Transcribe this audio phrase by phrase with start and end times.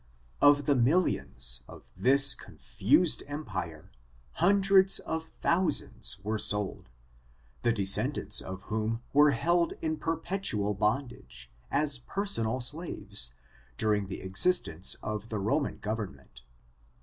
[0.41, 3.91] Of the millions of this confused empire,
[4.31, 6.89] hundreds of thousands were sold,
[7.61, 13.35] the descendants of whom were held in perpetual bondage, as personal slaves,
[13.77, 16.41] during the existence of the Roman government.